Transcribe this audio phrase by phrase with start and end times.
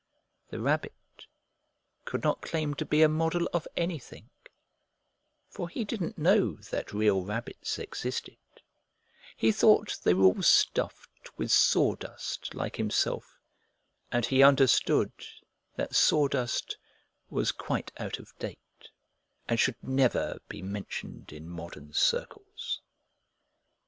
[0.49, 1.27] The Rabbit
[2.05, 4.31] could not claim to be a model of anything,
[5.47, 8.39] for he didn't know that real rabbits existed;
[9.37, 13.37] he thought they were all stuffed with sawdust like himself,
[14.11, 15.11] and he understood
[15.75, 16.77] that sawdust
[17.29, 18.89] was quite out of date
[19.47, 22.81] and should never be mentioned in modern circles.